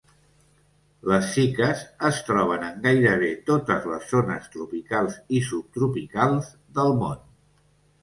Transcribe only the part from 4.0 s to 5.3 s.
zones tropicals